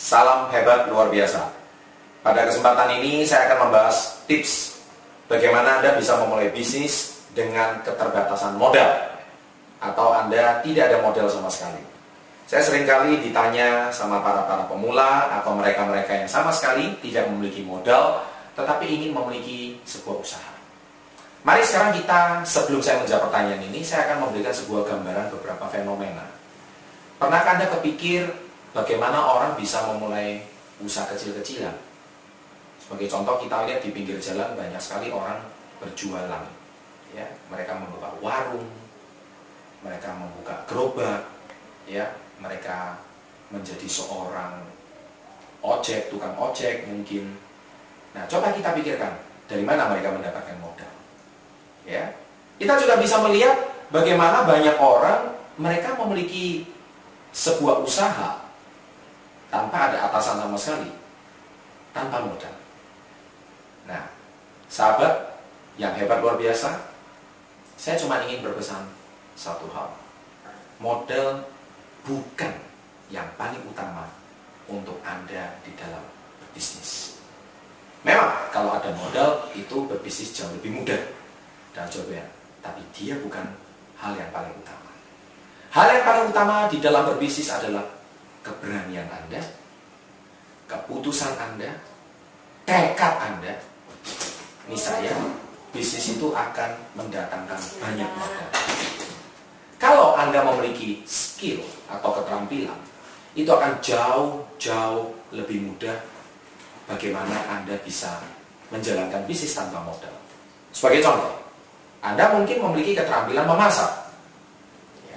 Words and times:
Salam 0.00 0.48
hebat 0.48 0.88
luar 0.88 1.12
biasa. 1.12 1.44
Pada 2.24 2.48
kesempatan 2.48 2.88
ini 2.96 3.20
saya 3.20 3.52
akan 3.52 3.68
membahas 3.68 4.24
tips 4.24 4.80
bagaimana 5.28 5.76
Anda 5.76 5.92
bisa 6.00 6.16
memulai 6.24 6.48
bisnis 6.48 7.20
dengan 7.36 7.84
keterbatasan 7.84 8.56
modal 8.56 8.96
atau 9.76 10.16
Anda 10.16 10.64
tidak 10.64 10.88
ada 10.88 11.04
modal 11.04 11.28
sama 11.28 11.52
sekali. 11.52 11.84
Saya 12.48 12.64
sering 12.64 12.88
kali 12.88 13.20
ditanya 13.20 13.92
sama 13.92 14.24
para-para 14.24 14.64
pemula 14.72 15.36
atau 15.36 15.52
mereka-mereka 15.52 16.24
yang 16.24 16.30
sama 16.32 16.48
sekali 16.48 16.96
tidak 17.04 17.28
memiliki 17.28 17.60
modal 17.60 18.24
tetapi 18.56 18.88
ingin 18.88 19.12
memiliki 19.12 19.84
sebuah 19.84 20.16
usaha. 20.16 20.52
Mari 21.44 21.60
sekarang 21.60 21.92
kita, 21.92 22.40
sebelum 22.48 22.80
saya 22.80 23.04
menjawab 23.04 23.28
pertanyaan 23.28 23.64
ini, 23.68 23.80
saya 23.80 24.08
akan 24.08 24.28
memberikan 24.28 24.52
sebuah 24.52 24.92
gambaran 24.92 25.32
beberapa 25.32 25.64
fenomena. 25.72 26.24
Pernahkah 27.16 27.56
Anda 27.56 27.66
kepikir 27.72 28.49
bagaimana 28.74 29.18
orang 29.18 29.52
bisa 29.58 29.86
memulai 29.90 30.42
usaha 30.80 31.06
kecil-kecilan. 31.10 31.74
Sebagai 32.80 33.06
contoh 33.06 33.38
kita 33.38 33.70
lihat 33.70 33.80
di 33.84 33.90
pinggir 33.94 34.18
jalan 34.18 34.56
banyak 34.58 34.80
sekali 34.82 35.12
orang 35.14 35.38
berjualan. 35.78 36.44
Ya, 37.10 37.26
mereka 37.50 37.74
membuka 37.74 38.14
warung, 38.22 38.70
mereka 39.82 40.14
membuka 40.14 40.62
gerobak, 40.70 41.26
ya, 41.86 42.06
mereka 42.38 43.02
menjadi 43.50 43.86
seorang 43.90 44.62
ojek, 45.60 46.08
tukang 46.08 46.38
ojek 46.38 46.86
mungkin. 46.86 47.34
Nah, 48.14 48.26
coba 48.30 48.54
kita 48.54 48.74
pikirkan 48.78 49.12
dari 49.50 49.66
mana 49.66 49.90
mereka 49.90 50.14
mendapatkan 50.14 50.56
modal. 50.62 50.92
Ya. 51.82 52.14
Kita 52.60 52.78
juga 52.78 53.00
bisa 53.02 53.18
melihat 53.26 53.56
bagaimana 53.90 54.46
banyak 54.46 54.76
orang 54.78 55.34
mereka 55.58 55.98
memiliki 55.98 56.68
sebuah 57.34 57.82
usaha 57.82 58.49
tanpa 59.50 59.90
ada 59.90 59.98
atasan 60.08 60.38
sama 60.38 60.56
sekali, 60.56 60.90
tanpa 61.90 62.22
modal. 62.22 62.54
Nah, 63.90 64.06
sahabat 64.70 65.42
yang 65.74 65.92
hebat 65.98 66.22
luar 66.22 66.38
biasa, 66.38 66.78
saya 67.74 67.98
cuma 67.98 68.22
ingin 68.24 68.46
berpesan 68.46 68.86
satu 69.34 69.66
hal. 69.74 69.90
Modal 70.80 71.44
bukan 72.06 72.54
yang 73.12 73.26
paling 73.36 73.60
utama 73.66 74.08
untuk 74.70 74.96
Anda 75.02 75.58
di 75.66 75.74
dalam 75.76 76.00
berbisnis. 76.40 77.18
Memang 78.00 78.48
kalau 78.48 78.72
ada 78.72 78.88
modal 78.96 79.50
itu 79.52 79.84
berbisnis 79.84 80.32
jauh 80.32 80.48
lebih 80.56 80.72
mudah 80.72 81.00
dan 81.76 81.84
coba, 81.90 82.24
tapi 82.64 82.80
dia 82.96 83.18
bukan 83.20 83.44
hal 84.00 84.16
yang 84.16 84.30
paling 84.32 84.54
utama. 84.56 84.88
Hal 85.70 85.86
yang 85.92 86.04
paling 86.06 86.24
utama 86.32 86.56
di 86.72 86.80
dalam 86.80 87.04
berbisnis 87.12 87.52
adalah 87.52 87.84
keberanian 88.44 89.08
Anda, 89.08 89.40
keputusan 90.68 91.36
Anda, 91.36 91.70
tekad 92.64 93.14
Anda. 93.20 93.54
Ini 94.68 94.78
saya, 94.78 95.12
bisnis 95.74 96.14
itu 96.14 96.30
akan 96.30 96.70
mendatangkan 96.94 97.60
banyak 97.82 98.10
modal. 98.18 98.48
Kalau 99.80 100.14
Anda 100.14 100.44
memiliki 100.44 101.02
skill 101.08 101.64
atau 101.88 102.20
keterampilan, 102.20 102.76
itu 103.32 103.48
akan 103.48 103.78
jauh-jauh 103.80 105.06
lebih 105.32 105.62
mudah 105.72 105.96
bagaimana 106.90 107.34
Anda 107.48 107.78
bisa 107.80 108.18
menjalankan 108.70 109.24
bisnis 109.26 109.54
tanpa 109.54 109.82
modal. 109.82 110.12
Sebagai 110.70 111.02
contoh, 111.02 111.34
Anda 112.02 112.30
mungkin 112.34 112.62
memiliki 112.62 112.94
keterampilan 112.98 113.46
memasak. 113.46 113.90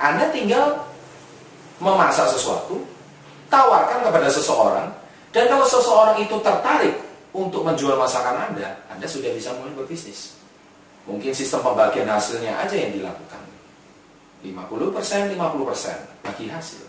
Anda 0.00 0.28
tinggal 0.32 0.84
memasak 1.80 2.30
sesuatu, 2.32 2.80
tawarkan 3.54 4.02
kepada 4.02 4.26
seseorang, 4.26 4.90
dan 5.30 5.46
kalau 5.46 5.66
seseorang 5.66 6.18
itu 6.18 6.34
tertarik 6.42 6.98
untuk 7.30 7.62
menjual 7.62 7.94
masakan 7.94 8.50
Anda, 8.50 8.82
Anda 8.90 9.06
sudah 9.06 9.30
bisa 9.30 9.54
mulai 9.54 9.74
berbisnis. 9.78 10.34
Mungkin 11.06 11.30
sistem 11.30 11.62
pembagian 11.62 12.10
hasilnya 12.10 12.58
aja 12.58 12.74
yang 12.74 12.90
dilakukan. 12.94 13.42
50%, 14.42 15.34
50% 15.34 16.24
bagi 16.26 16.46
hasil. 16.50 16.84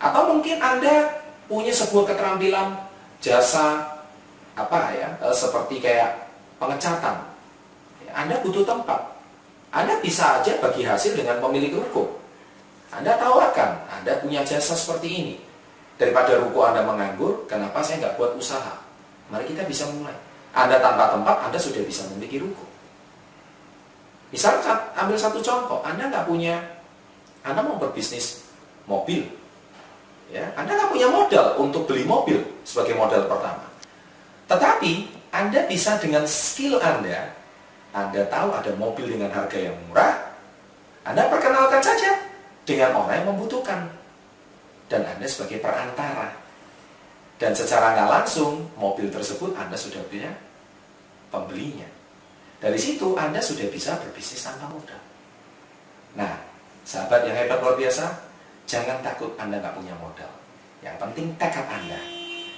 Atau 0.00 0.36
mungkin 0.36 0.60
Anda 0.60 1.24
punya 1.48 1.72
sebuah 1.72 2.12
keterampilan 2.12 2.76
jasa 3.22 3.96
apa 4.56 4.92
ya, 4.92 5.08
e, 5.20 5.26
seperti 5.32 5.80
kayak 5.80 6.26
pengecatan. 6.60 7.36
Anda 8.16 8.40
butuh 8.40 8.64
tempat. 8.64 9.00
Anda 9.72 10.00
bisa 10.00 10.40
aja 10.40 10.56
bagi 10.60 10.84
hasil 10.84 11.16
dengan 11.16 11.40
pemilik 11.40 11.76
ruko. 11.76 12.16
Anda 12.92 13.16
tawarkan, 13.20 13.88
Anda 14.00 14.20
punya 14.24 14.40
jasa 14.40 14.72
seperti 14.72 15.08
ini. 15.10 15.34
Daripada 15.96 16.36
ruko 16.36 16.60
Anda 16.68 16.84
menganggur, 16.84 17.48
kenapa 17.48 17.80
saya 17.80 18.04
nggak 18.04 18.14
buat 18.20 18.36
usaha? 18.36 18.76
Mari 19.32 19.48
kita 19.48 19.64
bisa 19.64 19.88
mulai. 19.96 20.12
Anda 20.52 20.76
tanpa 20.80 21.12
tempat, 21.12 21.36
Anda 21.48 21.58
sudah 21.60 21.80
bisa 21.84 22.04
memiliki 22.12 22.40
ruko. 22.40 22.64
Misalnya, 24.28 24.92
ambil 24.92 25.16
satu 25.16 25.40
contoh, 25.40 25.80
Anda 25.80 26.12
nggak 26.12 26.28
punya, 26.28 26.60
Anda 27.40 27.64
mau 27.64 27.80
berbisnis 27.80 28.44
mobil, 28.84 29.24
ya, 30.28 30.44
Anda 30.58 30.76
nggak 30.76 30.90
punya 30.92 31.08
modal 31.08 31.46
untuk 31.56 31.88
beli 31.88 32.04
mobil 32.04 32.44
sebagai 32.66 32.92
modal 32.98 33.24
pertama. 33.24 33.64
Tetapi 34.46 34.92
Anda 35.32 35.64
bisa 35.64 35.96
dengan 35.96 36.28
skill 36.28 36.76
Anda, 36.82 37.32
Anda 37.96 38.28
tahu 38.28 38.48
ada 38.52 38.72
mobil 38.76 39.16
dengan 39.16 39.32
harga 39.32 39.56
yang 39.56 39.76
murah, 39.88 40.36
Anda 41.06 41.30
perkenalkan 41.32 41.80
saja 41.80 42.20
dengan 42.66 42.92
orang 42.98 43.24
yang 43.24 43.28
membutuhkan. 43.32 44.05
Dan 44.86 45.02
Anda 45.02 45.26
sebagai 45.26 45.58
perantara. 45.58 46.30
Dan 47.36 47.52
secara 47.52 47.92
nggak 47.92 48.10
langsung, 48.10 48.70
mobil 48.80 49.12
tersebut 49.12 49.52
Anda 49.58 49.76
sudah 49.76 50.00
punya 50.08 50.32
pembelinya. 51.28 51.88
Dari 52.56 52.78
situ 52.80 53.12
Anda 53.18 53.42
sudah 53.42 53.68
bisa 53.68 54.00
berbisnis 54.00 54.40
tanpa 54.40 54.72
modal. 54.72 55.00
Nah, 56.16 56.32
sahabat 56.88 57.28
yang 57.28 57.36
hebat 57.36 57.60
luar 57.60 57.76
biasa, 57.76 58.08
jangan 58.64 59.04
takut 59.04 59.36
Anda 59.36 59.60
nggak 59.60 59.76
punya 59.76 59.92
modal. 60.00 60.32
Yang 60.80 60.96
penting 61.02 61.26
tekad 61.36 61.66
Anda, 61.68 62.00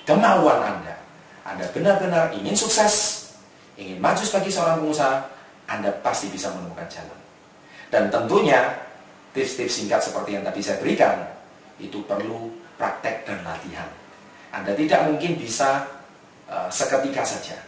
kemauan 0.07 0.61
Anda. 0.63 0.95
Anda 1.43 1.65
benar-benar 1.75 2.31
ingin 2.37 2.55
sukses, 2.55 3.27
ingin 3.75 3.99
maju 3.99 4.21
sebagai 4.23 4.53
seorang 4.53 4.85
pengusaha, 4.85 5.27
Anda 5.67 5.91
pasti 6.05 6.31
bisa 6.31 6.53
menemukan 6.55 6.87
jalan. 6.87 7.19
Dan 7.89 8.13
tentunya 8.13 8.79
tips-tips 9.33 9.81
singkat 9.81 10.01
seperti 10.05 10.37
yang 10.37 10.45
tadi 10.45 10.61
saya 10.61 10.77
berikan 10.79 11.25
itu 11.79 12.03
perlu 12.05 12.51
praktek 12.79 13.27
dan 13.27 13.43
latihan. 13.43 13.89
Anda 14.55 14.75
tidak 14.75 15.11
mungkin 15.11 15.39
bisa 15.39 15.87
uh, 16.51 16.69
seketika 16.71 17.23
saja. 17.23 17.59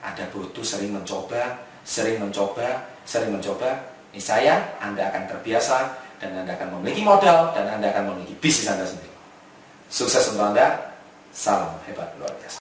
Anda 0.00 0.26
butuh 0.32 0.64
sering 0.64 0.94
mencoba, 0.94 1.60
sering 1.84 2.22
mencoba, 2.22 2.86
sering 3.04 3.34
mencoba. 3.34 3.70
Ini 4.10 4.22
saya, 4.22 4.78
Anda 4.82 5.12
akan 5.12 5.22
terbiasa 5.30 5.78
dan 6.18 6.34
Anda 6.44 6.58
akan 6.58 6.80
memiliki 6.80 7.04
modal 7.04 7.52
dan 7.54 7.78
Anda 7.78 7.92
akan 7.94 8.14
memiliki 8.14 8.34
bisnis 8.40 8.68
Anda 8.68 8.88
sendiri. 8.88 9.12
Sukses 9.90 10.32
untuk 10.32 10.50
Anda. 10.54 10.92
Salam 11.30 11.78
hebat 11.86 12.10
luar 12.18 12.34
biasa. 12.42 12.59